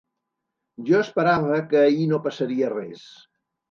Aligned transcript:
Jo 0.87 1.03
esperava 1.05 1.61
que 1.69 1.85
ahir 1.91 2.11
no 2.15 2.23
passaria 2.29 2.77
res. 2.79 3.09